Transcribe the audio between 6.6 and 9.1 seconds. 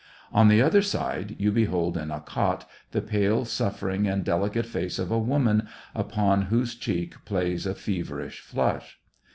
cheek plays a feverish flush.